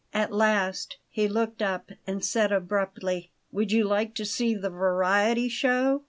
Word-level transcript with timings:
At 0.15 0.31
last 0.31 0.97
he 1.11 1.27
looked 1.27 1.61
up 1.61 1.91
and 2.07 2.25
said 2.25 2.51
abruptly: 2.51 3.29
"Would 3.51 3.71
you 3.71 3.83
like 3.83 4.15
to 4.15 4.25
see 4.25 4.55
the 4.55 4.71
variety 4.71 5.47
show?" 5.47 5.99